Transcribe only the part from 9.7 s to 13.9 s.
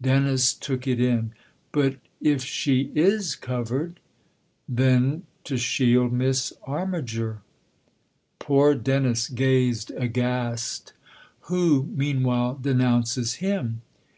aghast." Who meanwhile denounces him